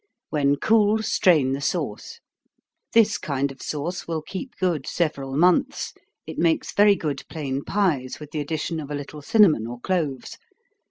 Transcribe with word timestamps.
When 0.31 0.55
cool, 0.55 1.03
strain 1.03 1.51
the 1.51 1.61
sauce. 1.61 2.21
This 2.91 3.19
kind 3.19 3.51
of 3.51 3.61
sauce 3.61 4.07
will 4.07 4.23
keep 4.23 4.57
good 4.57 4.87
several 4.87 5.37
months. 5.37 5.93
It 6.25 6.39
makes 6.39 6.71
very 6.73 6.95
good 6.95 7.23
plain 7.29 7.63
pies, 7.63 8.19
with 8.19 8.31
the 8.31 8.39
addition 8.39 8.79
of 8.79 8.89
a 8.89 8.95
little 8.95 9.21
cinnamon 9.21 9.67
or 9.67 9.79
cloves. 9.79 10.39